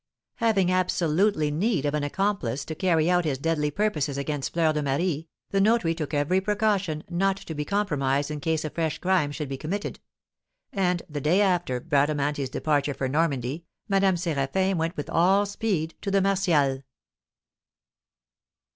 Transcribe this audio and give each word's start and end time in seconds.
Having 0.37 0.71
absolutely 0.71 1.51
need 1.51 1.85
of 1.85 1.93
an 1.93 2.03
accomplice 2.03 2.65
to 2.65 2.73
carry 2.73 3.07
out 3.07 3.23
his 3.23 3.37
deadly 3.37 3.69
purposes 3.69 4.17
against 4.17 4.51
Fleur 4.51 4.73
de 4.73 4.81
Marie, 4.81 5.27
the 5.51 5.61
notary 5.61 5.93
took 5.93 6.11
every 6.11 6.41
precaution 6.41 7.03
not 7.07 7.37
to 7.37 7.53
be 7.53 7.63
compromised 7.63 8.31
in 8.31 8.39
case 8.39 8.65
a 8.65 8.71
fresh 8.71 8.97
crime 8.97 9.31
should 9.31 9.47
be 9.47 9.57
committed; 9.57 9.99
and, 10.73 11.03
the 11.07 11.21
day 11.21 11.39
after 11.39 11.79
Bradamanti's 11.79 12.49
departure 12.49 12.95
for 12.95 13.07
Normandy, 13.07 13.63
Madame 13.87 14.15
Séraphin 14.15 14.75
went 14.77 14.97
with 14.97 15.07
all 15.07 15.45
speed 15.45 15.93
to 16.01 16.09
the 16.09 16.19
Martials. 16.19 16.81